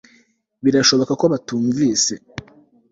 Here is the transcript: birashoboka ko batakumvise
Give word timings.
birashoboka 0.63 1.13
ko 1.19 1.25
batakumvise 1.33 2.13